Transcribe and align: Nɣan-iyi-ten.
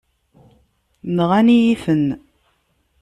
Nɣan-iyi-ten. 1.15 2.07